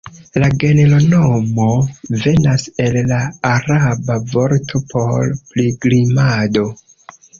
La 0.43 0.47
genronomo 0.61 1.67
venas 2.23 2.65
el 2.85 2.97
la 3.11 3.19
araba 3.53 4.19
vorto 4.33 4.83
por 4.95 5.31
"pilgrimado". 5.53 6.67